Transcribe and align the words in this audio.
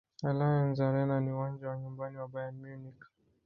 allianz 0.29 0.79
arena 0.87 1.15
ni 1.19 1.31
uwanja 1.31 1.65
wa 1.69 1.75
nyumbani 1.81 2.15
wa 2.17 2.27
bayern 2.33 2.55
munich 2.61 3.01